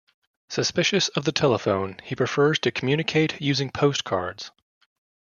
[0.49, 4.49] Suspicious of the telephone, he prefers to communicate using postcards.